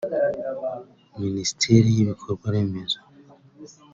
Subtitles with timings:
[1.21, 2.99] Minisiteri y’ibikorwa remezo